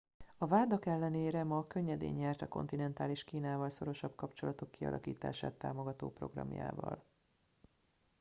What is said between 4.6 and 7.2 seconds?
kialakítását támogató programjával